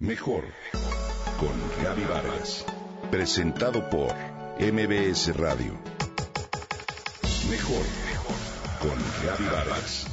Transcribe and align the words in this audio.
Mejor 0.00 0.44
con 1.40 1.82
Gaby 1.82 2.04
Vargas. 2.04 2.64
Presentado 3.10 3.90
por 3.90 4.14
MBS 4.60 5.36
Radio. 5.36 5.76
Mejor 7.50 7.84
con 8.78 8.96
Gaby 9.26 9.44
Vargas. 9.46 10.06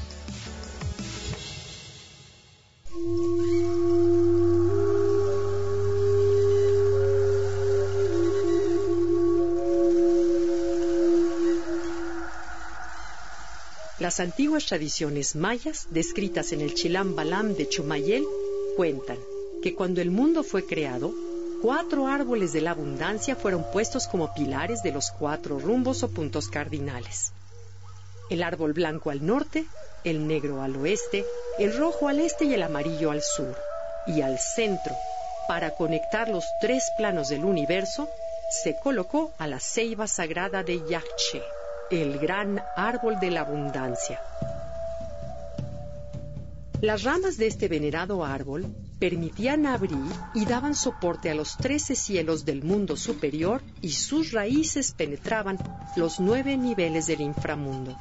Las 13.99 14.20
antiguas 14.20 14.65
tradiciones 14.65 15.36
mayas, 15.36 15.89
descritas 15.91 16.54
en 16.54 16.61
el 16.61 16.73
Chilam 16.73 17.15
Balam 17.15 17.54
de 17.54 17.70
Chumayel, 17.70 18.25
cuentan 18.77 19.20
que 19.66 19.73
cuando 19.73 20.00
el 20.00 20.11
mundo 20.11 20.43
fue 20.43 20.63
creado, 20.63 21.11
cuatro 21.63 22.05
árboles 22.05 22.54
de 22.54 22.61
la 22.61 22.69
abundancia 22.69 23.36
fueron 23.36 23.65
puestos 23.71 24.05
como 24.05 24.32
pilares 24.32 24.83
de 24.83 24.91
los 24.91 25.10
cuatro 25.10 25.57
rumbos 25.57 26.04
o 26.04 26.07
puntos 26.07 26.50
cardinales. 26.50 27.33
El 28.29 28.43
árbol 28.43 28.74
blanco 28.74 29.10
al 29.10 29.25
norte, 29.25 29.65
el 30.04 30.28
negro 30.28 30.61
al 30.61 30.75
oeste, 30.75 31.25
el 31.57 31.75
rojo 31.75 32.08
al 32.08 32.19
este 32.19 32.45
y 32.45 32.53
el 32.53 32.61
amarillo 32.61 33.09
al 33.09 33.23
sur. 33.23 33.58
Y 34.05 34.22
al 34.22 34.38
centro, 34.38 34.94
para 35.47 35.72
conectar 35.72 36.30
los 36.30 36.45
tres 36.61 36.91
planos 36.95 37.30
del 37.30 37.44
universo, 37.44 38.08
se 38.61 38.75
colocó 38.83 39.33
a 39.39 39.47
la 39.47 39.59
ceiba 39.59 40.05
sagrada 40.05 40.61
de 40.61 40.77
Yahche, 40.88 41.41
el 41.89 42.19
gran 42.19 42.63
árbol 42.75 43.19
de 43.19 43.31
la 43.31 43.41
abundancia. 43.41 44.22
Las 46.81 47.02
ramas 47.02 47.38
de 47.38 47.47
este 47.47 47.67
venerado 47.67 48.23
árbol 48.23 48.67
permitían 48.99 49.66
abrir 49.66 49.97
y 50.33 50.45
daban 50.45 50.75
soporte 50.75 51.30
a 51.30 51.35
los 51.35 51.58
trece 51.58 51.95
cielos 51.95 52.45
del 52.45 52.63
mundo 52.63 52.95
superior 52.95 53.61
y 53.81 53.91
sus 53.91 54.31
raíces 54.31 54.93
penetraban 54.93 55.57
los 55.95 56.19
nueve 56.19 56.57
niveles 56.57 57.07
del 57.07 57.21
inframundo, 57.21 57.97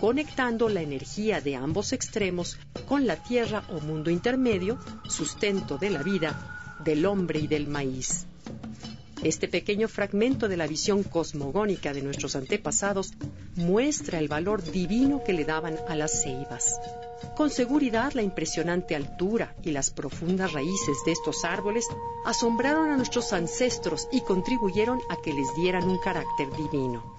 conectando 0.00 0.68
la 0.68 0.82
energía 0.82 1.40
de 1.40 1.56
ambos 1.56 1.92
extremos 1.92 2.58
con 2.86 3.06
la 3.06 3.16
tierra 3.16 3.64
o 3.70 3.80
mundo 3.80 4.10
intermedio, 4.10 4.78
sustento 5.08 5.78
de 5.78 5.90
la 5.90 6.02
vida, 6.02 6.76
del 6.84 7.06
hombre 7.06 7.40
y 7.40 7.46
del 7.46 7.66
maíz. 7.66 8.26
Este 9.22 9.48
pequeño 9.48 9.88
fragmento 9.88 10.48
de 10.48 10.56
la 10.56 10.66
visión 10.66 11.02
cosmogónica 11.02 11.92
de 11.92 12.02
nuestros 12.02 12.36
antepasados 12.36 13.12
muestra 13.56 14.18
el 14.18 14.28
valor 14.28 14.62
divino 14.62 15.22
que 15.24 15.32
le 15.32 15.44
daban 15.44 15.78
a 15.88 15.96
las 15.96 16.22
ceibas. 16.22 16.78
Con 17.34 17.50
seguridad, 17.50 18.12
la 18.12 18.22
impresionante 18.22 18.94
altura 18.94 19.54
y 19.62 19.70
las 19.70 19.90
profundas 19.90 20.52
raíces 20.52 20.98
de 21.04 21.12
estos 21.12 21.44
árboles 21.44 21.86
asombraron 22.24 22.90
a 22.90 22.96
nuestros 22.96 23.32
ancestros 23.32 24.06
y 24.12 24.20
contribuyeron 24.20 25.00
a 25.08 25.16
que 25.22 25.32
les 25.32 25.54
dieran 25.54 25.88
un 25.88 25.98
carácter 25.98 26.48
divino. 26.56 27.16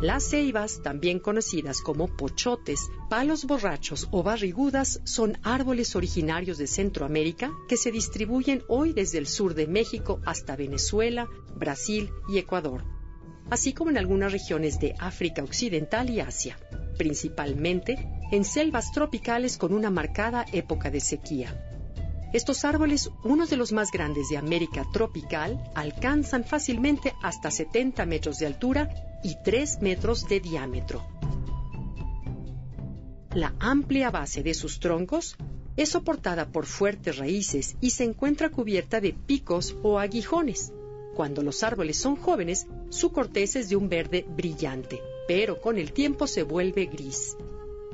Las 0.00 0.30
ceibas, 0.30 0.80
también 0.82 1.18
conocidas 1.18 1.82
como 1.82 2.08
pochotes, 2.08 2.88
palos 3.08 3.44
borrachos 3.44 4.08
o 4.10 4.22
barrigudas, 4.22 5.00
son 5.04 5.38
árboles 5.42 5.94
originarios 5.94 6.56
de 6.58 6.66
Centroamérica 6.66 7.52
que 7.68 7.76
se 7.76 7.92
distribuyen 7.92 8.62
hoy 8.68 8.92
desde 8.92 9.18
el 9.18 9.26
sur 9.26 9.54
de 9.54 9.66
México 9.66 10.20
hasta 10.24 10.56
Venezuela, 10.56 11.28
Brasil 11.54 12.10
y 12.28 12.38
Ecuador, 12.38 12.84
así 13.50 13.74
como 13.74 13.90
en 13.90 13.98
algunas 13.98 14.32
regiones 14.32 14.80
de 14.80 14.94
África 14.98 15.42
Occidental 15.42 16.08
y 16.08 16.20
Asia 16.20 16.58
principalmente 17.00 17.96
en 18.30 18.44
selvas 18.44 18.92
tropicales 18.92 19.56
con 19.56 19.72
una 19.72 19.88
marcada 19.88 20.44
época 20.52 20.90
de 20.90 21.00
sequía. 21.00 21.69
Estos 22.32 22.64
árboles, 22.64 23.10
unos 23.24 23.50
de 23.50 23.56
los 23.56 23.72
más 23.72 23.90
grandes 23.90 24.28
de 24.28 24.36
América 24.36 24.86
tropical, 24.92 25.62
alcanzan 25.74 26.44
fácilmente 26.44 27.14
hasta 27.22 27.50
70 27.50 28.06
metros 28.06 28.38
de 28.38 28.46
altura 28.46 28.88
y 29.22 29.36
3 29.42 29.82
metros 29.82 30.28
de 30.28 30.40
diámetro. 30.40 31.04
La 33.34 33.54
amplia 33.58 34.10
base 34.10 34.42
de 34.42 34.54
sus 34.54 34.80
troncos 34.80 35.36
es 35.76 35.90
soportada 35.90 36.48
por 36.48 36.66
fuertes 36.66 37.18
raíces 37.18 37.76
y 37.80 37.90
se 37.90 38.04
encuentra 38.04 38.50
cubierta 38.50 39.00
de 39.00 39.12
picos 39.12 39.76
o 39.82 39.98
aguijones. 39.98 40.72
Cuando 41.14 41.42
los 41.42 41.62
árboles 41.62 41.96
son 41.96 42.16
jóvenes, 42.16 42.66
su 42.88 43.12
corteza 43.12 43.58
es 43.58 43.68
de 43.68 43.76
un 43.76 43.88
verde 43.88 44.24
brillante 44.28 45.00
pero 45.30 45.60
con 45.60 45.78
el 45.78 45.92
tiempo 45.92 46.26
se 46.26 46.42
vuelve 46.42 46.86
gris. 46.86 47.36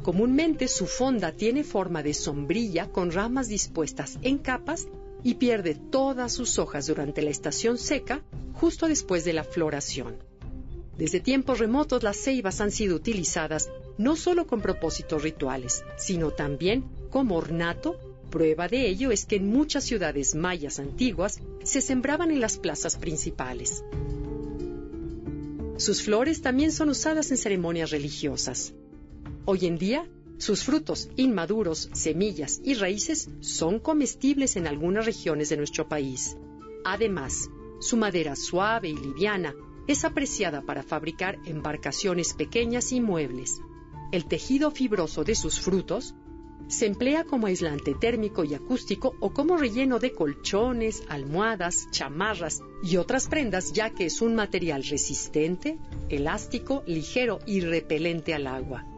Comúnmente 0.02 0.68
su 0.68 0.86
fonda 0.86 1.32
tiene 1.32 1.64
forma 1.64 2.02
de 2.02 2.14
sombrilla 2.14 2.90
con 2.90 3.10
ramas 3.10 3.48
dispuestas 3.48 4.18
en 4.22 4.38
capas 4.38 4.86
y 5.22 5.34
pierde 5.34 5.74
todas 5.74 6.32
sus 6.32 6.58
hojas 6.58 6.86
durante 6.86 7.22
la 7.22 7.30
estación 7.30 7.78
seca, 7.78 8.22
justo 8.54 8.86
después 8.86 9.24
de 9.24 9.32
la 9.32 9.44
floración. 9.44 10.16
Desde 10.96 11.20
tiempos 11.20 11.58
remotos 11.58 12.02
las 12.02 12.16
ceibas 12.16 12.60
han 12.60 12.70
sido 12.70 12.96
utilizadas 12.96 13.68
no 13.98 14.16
solo 14.16 14.46
con 14.46 14.62
propósitos 14.62 15.22
rituales, 15.22 15.84
sino 15.96 16.30
también 16.30 16.84
como 17.10 17.36
ornato. 17.36 17.98
Prueba 18.30 18.68
de 18.68 18.88
ello 18.88 19.10
es 19.10 19.24
que 19.24 19.36
en 19.36 19.50
muchas 19.50 19.84
ciudades 19.84 20.34
mayas 20.34 20.78
antiguas 20.78 21.40
se 21.64 21.80
sembraban 21.80 22.30
en 22.30 22.40
las 22.40 22.58
plazas 22.58 22.96
principales. 22.96 23.84
Sus 25.76 26.02
flores 26.02 26.40
también 26.40 26.72
son 26.72 26.88
usadas 26.88 27.30
en 27.30 27.36
ceremonias 27.36 27.90
religiosas. 27.90 28.72
Hoy 29.48 29.66
en 29.66 29.78
día, 29.78 30.04
sus 30.38 30.64
frutos 30.64 31.08
inmaduros, 31.14 31.88
semillas 31.92 32.60
y 32.64 32.74
raíces 32.74 33.30
son 33.38 33.78
comestibles 33.78 34.56
en 34.56 34.66
algunas 34.66 35.06
regiones 35.06 35.50
de 35.50 35.56
nuestro 35.56 35.88
país. 35.88 36.36
Además, 36.84 37.48
su 37.78 37.96
madera 37.96 38.34
suave 38.34 38.88
y 38.88 38.96
liviana 38.96 39.54
es 39.86 40.04
apreciada 40.04 40.62
para 40.62 40.82
fabricar 40.82 41.38
embarcaciones 41.44 42.34
pequeñas 42.34 42.90
y 42.90 43.00
muebles. 43.00 43.60
El 44.10 44.24
tejido 44.24 44.72
fibroso 44.72 45.22
de 45.22 45.36
sus 45.36 45.60
frutos 45.60 46.16
se 46.66 46.86
emplea 46.86 47.22
como 47.22 47.46
aislante 47.46 47.94
térmico 47.94 48.42
y 48.42 48.54
acústico 48.54 49.14
o 49.20 49.32
como 49.32 49.56
relleno 49.56 50.00
de 50.00 50.10
colchones, 50.10 51.04
almohadas, 51.08 51.86
chamarras 51.92 52.62
y 52.82 52.96
otras 52.96 53.28
prendas 53.28 53.72
ya 53.72 53.90
que 53.90 54.06
es 54.06 54.22
un 54.22 54.34
material 54.34 54.82
resistente, 54.82 55.78
elástico, 56.08 56.82
ligero 56.88 57.38
y 57.46 57.60
repelente 57.60 58.34
al 58.34 58.48
agua. 58.48 58.95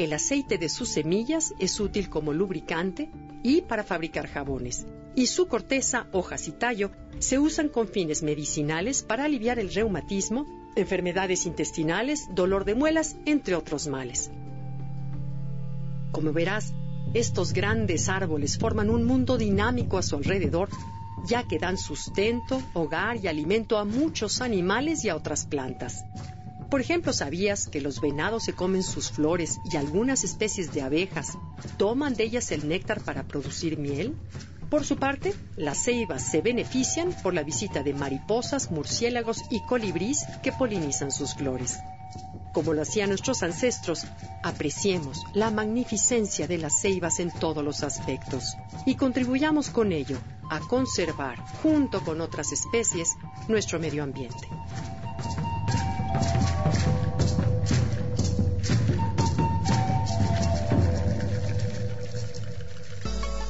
El 0.00 0.14
aceite 0.14 0.56
de 0.56 0.70
sus 0.70 0.88
semillas 0.88 1.52
es 1.58 1.78
útil 1.78 2.08
como 2.08 2.32
lubricante 2.32 3.10
y 3.42 3.60
para 3.60 3.84
fabricar 3.84 4.28
jabones. 4.28 4.86
Y 5.14 5.26
su 5.26 5.46
corteza, 5.46 6.06
hojas 6.12 6.48
y 6.48 6.52
tallo 6.52 6.90
se 7.18 7.38
usan 7.38 7.68
con 7.68 7.86
fines 7.86 8.22
medicinales 8.22 9.02
para 9.02 9.24
aliviar 9.24 9.58
el 9.58 9.70
reumatismo, 9.70 10.46
enfermedades 10.74 11.44
intestinales, 11.44 12.30
dolor 12.34 12.64
de 12.64 12.76
muelas, 12.76 13.18
entre 13.26 13.54
otros 13.54 13.88
males. 13.88 14.30
Como 16.12 16.32
verás, 16.32 16.72
estos 17.12 17.52
grandes 17.52 18.08
árboles 18.08 18.56
forman 18.56 18.88
un 18.88 19.04
mundo 19.04 19.36
dinámico 19.36 19.98
a 19.98 20.02
su 20.02 20.16
alrededor, 20.16 20.70
ya 21.26 21.46
que 21.46 21.58
dan 21.58 21.76
sustento, 21.76 22.62
hogar 22.72 23.18
y 23.18 23.28
alimento 23.28 23.76
a 23.76 23.84
muchos 23.84 24.40
animales 24.40 25.04
y 25.04 25.10
a 25.10 25.16
otras 25.16 25.44
plantas. 25.44 26.04
Por 26.70 26.80
ejemplo, 26.80 27.12
¿sabías 27.12 27.66
que 27.66 27.80
los 27.80 28.00
venados 28.00 28.44
se 28.44 28.52
comen 28.52 28.82
sus 28.82 29.10
flores 29.10 29.58
y 29.70 29.76
algunas 29.76 30.24
especies 30.24 30.72
de 30.72 30.82
abejas 30.82 31.36
toman 31.76 32.14
de 32.14 32.24
ellas 32.24 32.52
el 32.52 32.68
néctar 32.68 33.02
para 33.02 33.24
producir 33.24 33.78
miel? 33.78 34.16
Por 34.70 34.84
su 34.84 34.96
parte, 34.96 35.34
las 35.56 35.82
ceibas 35.82 36.22
se 36.22 36.42
benefician 36.42 37.12
por 37.22 37.34
la 37.34 37.42
visita 37.42 37.82
de 37.82 37.92
mariposas, 37.92 38.70
murciélagos 38.70 39.42
y 39.50 39.60
colibrís 39.60 40.24
que 40.42 40.52
polinizan 40.52 41.10
sus 41.10 41.34
flores 41.34 41.78
como 42.52 42.74
lo 42.74 42.82
hacían 42.82 43.10
nuestros 43.10 43.42
ancestros, 43.42 44.06
apreciemos 44.42 45.24
la 45.34 45.50
magnificencia 45.50 46.46
de 46.46 46.58
las 46.58 46.80
ceibas 46.80 47.20
en 47.20 47.30
todos 47.30 47.64
los 47.64 47.82
aspectos 47.82 48.56
y 48.86 48.96
contribuyamos 48.96 49.70
con 49.70 49.92
ello 49.92 50.18
a 50.50 50.60
conservar, 50.60 51.38
junto 51.62 52.02
con 52.02 52.20
otras 52.20 52.52
especies, 52.52 53.16
nuestro 53.48 53.78
medio 53.78 54.02
ambiente. 54.02 54.48